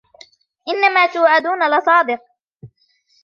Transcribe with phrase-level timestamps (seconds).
[0.69, 2.19] إنما توعدون لصادق